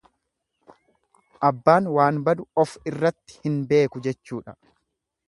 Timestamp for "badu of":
2.29-2.73